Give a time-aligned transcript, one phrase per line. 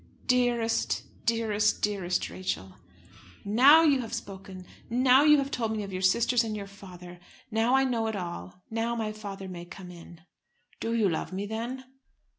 [0.25, 2.73] "Dearest, dearest, dearest Rachel."
[3.45, 7.19] "Now you have spoken; now you have told me of your sisters and your father.
[7.51, 8.63] Now I know it all!
[8.71, 10.21] Now my father may come in."
[10.79, 11.83] "Do you love me, then?"